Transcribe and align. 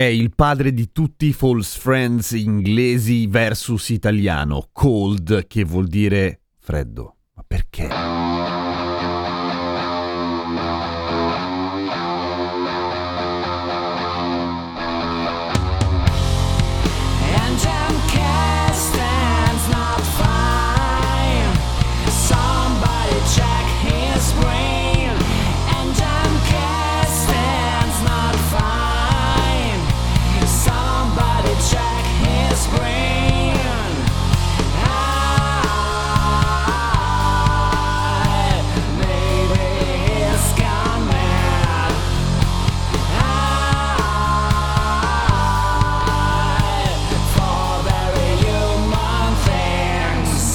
È 0.00 0.04
il 0.04 0.34
padre 0.34 0.72
di 0.72 0.92
tutti 0.92 1.26
i 1.26 1.34
false 1.34 1.78
friends 1.78 2.30
inglesi 2.30 3.26
versus 3.26 3.90
italiano, 3.90 4.70
cold, 4.72 5.46
che 5.46 5.62
vuol 5.62 5.88
dire 5.88 6.44
freddo. 6.58 7.16
Ma 7.34 7.44
perché? 7.46 8.59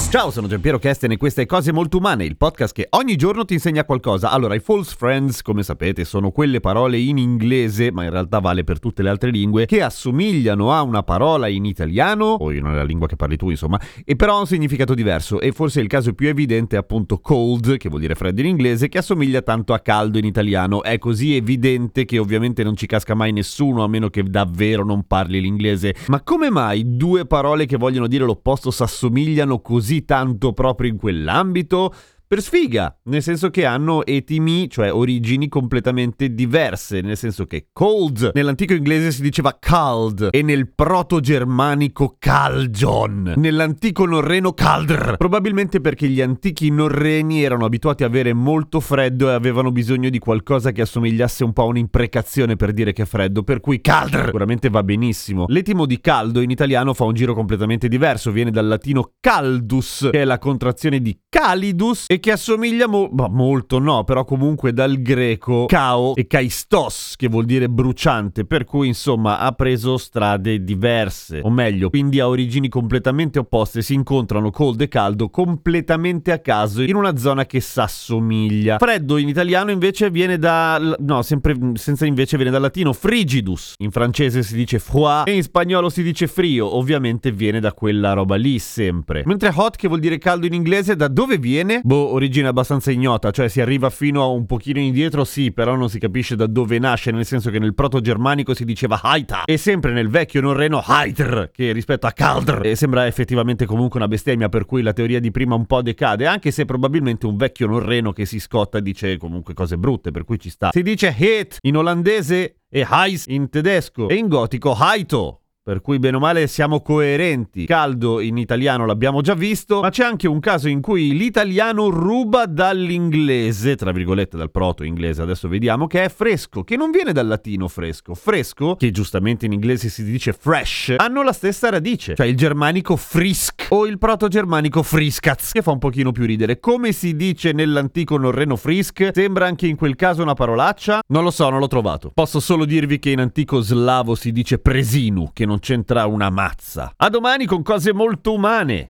Ciao, 0.08 0.30
sono 0.30 0.46
Giampiero 0.46 0.78
Kesten 0.78 1.10
e 1.10 1.16
queste 1.16 1.46
Cose 1.46 1.72
Molto 1.72 1.98
Umane, 1.98 2.24
il 2.24 2.36
podcast 2.36 2.72
che 2.72 2.86
ogni 2.90 3.16
giorno 3.16 3.44
ti 3.44 3.54
insegna 3.54 3.84
qualcosa. 3.84 4.30
Allora, 4.30 4.54
i 4.54 4.60
false 4.60 4.94
friends, 4.96 5.42
come 5.42 5.64
sapete, 5.64 6.04
sono 6.04 6.30
quelle 6.30 6.60
parole 6.60 6.96
in 6.96 7.18
inglese, 7.18 7.90
ma 7.90 8.04
in 8.04 8.10
realtà 8.10 8.38
vale 8.38 8.62
per 8.62 8.78
tutte 8.78 9.02
le 9.02 9.10
altre 9.10 9.30
lingue, 9.30 9.66
che 9.66 9.82
assomigliano 9.82 10.72
a 10.72 10.82
una 10.82 11.02
parola 11.02 11.48
in 11.48 11.64
italiano, 11.64 12.24
o 12.24 12.52
in 12.52 12.64
una 12.64 12.84
lingua 12.84 13.08
che 13.08 13.16
parli 13.16 13.36
tu, 13.36 13.50
insomma, 13.50 13.80
e 14.04 14.14
però 14.14 14.36
ha 14.36 14.40
un 14.40 14.46
significato 14.46 14.94
diverso. 14.94 15.40
E 15.40 15.50
forse 15.50 15.80
il 15.80 15.88
caso 15.88 16.14
più 16.14 16.28
evidente 16.28 16.76
è 16.76 16.78
appunto 16.78 17.18
cold, 17.18 17.76
che 17.76 17.88
vuol 17.88 18.00
dire 18.00 18.14
freddo 18.14 18.40
in 18.40 18.46
inglese, 18.46 18.88
che 18.88 18.98
assomiglia 18.98 19.42
tanto 19.42 19.74
a 19.74 19.80
caldo 19.80 20.18
in 20.18 20.24
italiano. 20.24 20.84
È 20.84 20.96
così 20.98 21.34
evidente 21.34 22.04
che 22.04 22.18
ovviamente 22.18 22.62
non 22.62 22.76
ci 22.76 22.86
casca 22.86 23.14
mai 23.14 23.32
nessuno, 23.32 23.82
a 23.82 23.88
meno 23.88 24.08
che 24.08 24.22
davvero 24.22 24.84
non 24.84 25.04
parli 25.06 25.40
l'inglese. 25.40 25.96
Ma 26.06 26.22
come 26.22 26.48
mai 26.48 26.96
due 26.96 27.26
parole 27.26 27.66
che 27.66 27.76
vogliono 27.76 28.06
dire 28.06 28.24
l'opposto 28.24 28.70
s'assomigliano 28.70 29.60
così 29.60 29.95
tanto 30.04 30.52
proprio 30.52 30.90
in 30.90 30.96
quell'ambito? 30.96 31.94
Per 32.28 32.42
sfiga, 32.42 32.92
nel 33.04 33.22
senso 33.22 33.50
che 33.50 33.64
hanno 33.64 34.04
etimi, 34.04 34.68
cioè 34.68 34.92
origini 34.92 35.46
completamente 35.48 36.34
diverse, 36.34 37.00
nel 37.00 37.16
senso 37.16 37.44
che 37.44 37.68
cold 37.72 38.32
nell'antico 38.34 38.74
inglese 38.74 39.12
si 39.12 39.22
diceva 39.22 39.56
cald 39.60 40.30
e 40.32 40.42
nel 40.42 40.72
proto-germanico 40.74 42.16
calgion, 42.18 43.34
nell'antico 43.36 44.06
norreno 44.06 44.54
caldr, 44.54 45.14
probabilmente 45.18 45.80
perché 45.80 46.08
gli 46.08 46.20
antichi 46.20 46.68
norreni 46.68 47.44
erano 47.44 47.64
abituati 47.64 48.02
a 48.02 48.06
avere 48.06 48.32
molto 48.32 48.80
freddo 48.80 49.30
e 49.30 49.34
avevano 49.34 49.70
bisogno 49.70 50.10
di 50.10 50.18
qualcosa 50.18 50.72
che 50.72 50.80
assomigliasse 50.80 51.44
un 51.44 51.52
po' 51.52 51.62
a 51.62 51.66
un'imprecazione 51.66 52.56
per 52.56 52.72
dire 52.72 52.92
che 52.92 53.02
è 53.02 53.06
freddo, 53.06 53.44
per 53.44 53.60
cui 53.60 53.80
caldr. 53.80 54.24
Sicuramente 54.24 54.68
va 54.68 54.82
benissimo. 54.82 55.44
L'etimo 55.46 55.86
di 55.86 56.00
caldo 56.00 56.40
in 56.40 56.50
italiano 56.50 56.92
fa 56.92 57.04
un 57.04 57.14
giro 57.14 57.34
completamente 57.34 57.86
diverso, 57.86 58.32
viene 58.32 58.50
dal 58.50 58.66
latino 58.66 59.12
caldus, 59.20 60.08
che 60.10 60.22
è 60.22 60.24
la 60.24 60.40
contrazione 60.40 61.00
di 61.00 61.16
calidus 61.28 62.06
e 62.16 62.20
che 62.20 62.32
assomiglia 62.32 62.88
mo- 62.88 63.08
ma 63.12 63.28
molto 63.28 63.78
no, 63.78 64.04
però 64.04 64.24
comunque 64.24 64.72
dal 64.72 65.00
greco 65.00 65.66
cao 65.66 66.14
e 66.14 66.26
kaistos, 66.26 67.14
che 67.16 67.28
vuol 67.28 67.44
dire 67.44 67.68
bruciante, 67.68 68.44
per 68.44 68.64
cui 68.64 68.88
insomma 68.88 69.38
ha 69.38 69.52
preso 69.52 69.98
strade 69.98 70.64
diverse, 70.64 71.40
o 71.42 71.50
meglio, 71.50 71.90
quindi 71.90 72.18
ha 72.18 72.28
origini 72.28 72.68
completamente 72.68 73.38
opposte, 73.38 73.82
si 73.82 73.94
incontrano 73.94 74.50
cold 74.50 74.80
e 74.80 74.88
caldo 74.88 75.28
completamente 75.28 76.32
a 76.32 76.38
caso 76.38 76.82
in 76.82 76.96
una 76.96 77.16
zona 77.16 77.44
che 77.44 77.60
s'assomiglia. 77.60 78.78
Freddo 78.78 79.18
in 79.18 79.28
italiano 79.28 79.70
invece 79.70 80.10
viene 80.10 80.38
da 80.38 80.96
no, 80.98 81.22
sempre 81.22 81.54
senza 81.74 82.06
invece 82.06 82.36
viene 82.36 82.50
dal 82.50 82.62
latino 82.62 82.92
frigidus. 82.92 83.74
In 83.78 83.90
francese 83.90 84.42
si 84.42 84.54
dice 84.56 84.78
froid 84.78 85.28
e 85.28 85.34
in 85.34 85.42
spagnolo 85.42 85.90
si 85.90 86.02
dice 86.02 86.26
frio, 86.26 86.76
ovviamente 86.76 87.30
viene 87.30 87.60
da 87.60 87.72
quella 87.74 88.14
roba 88.14 88.36
lì 88.36 88.58
sempre. 88.58 89.22
Mentre 89.26 89.52
hot 89.54 89.76
che 89.76 89.88
vuol 89.88 90.00
dire 90.00 90.16
caldo 90.16 90.46
in 90.46 90.54
inglese 90.54 90.96
da 90.96 91.08
dove 91.08 91.36
viene? 91.36 91.80
Boh, 91.84 92.05
origine 92.12 92.48
abbastanza 92.48 92.90
ignota, 92.90 93.30
cioè 93.30 93.48
si 93.48 93.60
arriva 93.60 93.90
fino 93.90 94.22
a 94.22 94.26
un 94.26 94.46
pochino 94.46 94.78
indietro, 94.78 95.24
sì, 95.24 95.52
però 95.52 95.74
non 95.76 95.88
si 95.88 95.98
capisce 95.98 96.36
da 96.36 96.46
dove 96.46 96.78
nasce, 96.78 97.10
nel 97.10 97.24
senso 97.24 97.50
che 97.50 97.58
nel 97.58 97.74
proto-germanico 97.74 98.54
si 98.54 98.64
diceva 98.64 99.00
haita 99.02 99.44
e 99.44 99.56
sempre 99.56 99.92
nel 99.92 100.08
vecchio 100.08 100.40
norreno 100.40 100.82
haitr, 100.84 101.50
che 101.52 101.72
rispetto 101.72 102.06
a 102.06 102.12
kaldr 102.12 102.60
e 102.64 102.76
sembra 102.76 103.06
effettivamente 103.06 103.66
comunque 103.66 103.98
una 103.98 104.08
bestemmia, 104.08 104.48
per 104.48 104.66
cui 104.66 104.82
la 104.82 104.92
teoria 104.92 105.20
di 105.20 105.30
prima 105.30 105.54
un 105.54 105.66
po' 105.66 105.82
decade, 105.82 106.26
anche 106.26 106.50
se 106.50 106.64
probabilmente 106.64 107.26
un 107.26 107.36
vecchio 107.36 107.66
norreno 107.66 108.12
che 108.12 108.26
si 108.26 108.38
scotta 108.38 108.80
dice 108.80 109.16
comunque 109.16 109.54
cose 109.54 109.78
brutte, 109.78 110.10
per 110.10 110.24
cui 110.24 110.38
ci 110.38 110.50
sta. 110.50 110.70
Si 110.72 110.82
dice 110.82 111.14
het 111.16 111.58
in 111.62 111.76
olandese 111.76 112.62
e 112.68 112.86
heis 112.88 113.26
in 113.26 113.48
tedesco 113.48 114.08
e 114.08 114.14
in 114.14 114.28
gotico 114.28 114.72
haito. 114.72 115.40
Per 115.66 115.80
cui 115.80 115.98
bene 115.98 116.18
o 116.18 116.20
male 116.20 116.46
siamo 116.46 116.80
coerenti. 116.80 117.66
Caldo 117.66 118.20
in 118.20 118.38
italiano 118.38 118.86
l'abbiamo 118.86 119.20
già 119.20 119.34
visto, 119.34 119.80
ma 119.80 119.90
c'è 119.90 120.04
anche 120.04 120.28
un 120.28 120.38
caso 120.38 120.68
in 120.68 120.80
cui 120.80 121.16
l'italiano 121.16 121.88
ruba 121.88 122.46
dall'inglese, 122.46 123.74
tra 123.74 123.90
virgolette 123.90 124.36
dal 124.36 124.52
proto-inglese, 124.52 125.22
adesso 125.22 125.48
vediamo, 125.48 125.88
che 125.88 126.04
è 126.04 126.08
fresco, 126.08 126.62
che 126.62 126.76
non 126.76 126.92
viene 126.92 127.12
dal 127.12 127.26
latino 127.26 127.66
fresco. 127.66 128.14
Fresco, 128.14 128.76
che 128.76 128.92
giustamente 128.92 129.46
in 129.46 129.50
inglese 129.50 129.88
si 129.88 130.04
dice 130.04 130.32
fresh, 130.32 130.94
hanno 130.98 131.24
la 131.24 131.32
stessa 131.32 131.68
radice, 131.68 132.14
cioè 132.14 132.26
il 132.26 132.36
germanico 132.36 132.94
frisk 132.94 133.55
o 133.68 133.86
il 133.86 133.98
proto-germanico 133.98 134.82
friskaz, 134.82 135.52
che 135.52 135.62
fa 135.62 135.70
un 135.70 135.78
pochino 135.78 136.12
più 136.12 136.24
ridere. 136.24 136.60
Come 136.60 136.92
si 136.92 137.16
dice 137.16 137.52
nell'antico 137.52 138.16
norreno 138.16 138.56
frisk? 138.56 139.10
Sembra 139.12 139.46
anche 139.46 139.66
in 139.66 139.76
quel 139.76 139.96
caso 139.96 140.22
una 140.22 140.34
parolaccia? 140.34 141.00
Non 141.08 141.22
lo 141.22 141.30
so, 141.30 141.48
non 141.48 141.60
l'ho 141.60 141.68
trovato. 141.68 142.10
Posso 142.14 142.40
solo 142.40 142.64
dirvi 142.64 142.98
che 142.98 143.10
in 143.10 143.20
antico 143.20 143.60
slavo 143.60 144.14
si 144.14 144.32
dice 144.32 144.58
presinu, 144.58 145.30
che 145.32 145.46
non 145.46 145.58
c'entra 145.58 146.06
una 146.06 146.30
mazza. 146.30 146.92
A 146.96 147.08
domani 147.08 147.46
con 147.46 147.62
cose 147.62 147.92
molto 147.92 148.34
umane. 148.34 148.88